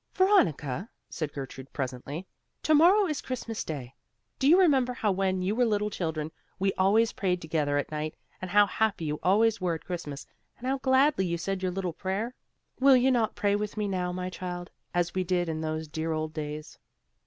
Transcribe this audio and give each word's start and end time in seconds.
"Veronica," 0.15 0.89
said 1.11 1.31
Gertrude 1.31 1.71
presently, 1.73 2.25
"to 2.63 2.73
morrow 2.73 3.05
is 3.05 3.21
Christmas 3.21 3.63
day. 3.63 3.93
Do 4.39 4.49
you 4.49 4.59
remember 4.59 4.93
how 4.93 5.11
when 5.11 5.43
you 5.43 5.53
were 5.55 5.63
little 5.63 5.91
children 5.91 6.31
we 6.57 6.73
always 6.73 7.13
prayed 7.13 7.39
together 7.39 7.77
at 7.77 7.91
night, 7.91 8.15
and 8.41 8.49
how 8.49 8.65
happy 8.65 9.05
you 9.05 9.19
always 9.21 9.61
were 9.61 9.75
at 9.75 9.85
Christmas, 9.85 10.25
and 10.57 10.65
how 10.65 10.79
gladly 10.79 11.27
you 11.27 11.37
said 11.37 11.61
your 11.61 11.71
little 11.71 11.93
prayer? 11.93 12.33
Will 12.79 12.97
you 12.97 13.11
not 13.11 13.35
pray 13.35 13.55
with 13.55 13.77
me 13.77 13.87
now, 13.87 14.11
my 14.11 14.31
child, 14.31 14.71
as 14.91 15.13
we 15.13 15.23
did 15.23 15.47
in 15.47 15.61
those 15.61 15.87
dear 15.87 16.13
old 16.13 16.33
days?" 16.33 16.79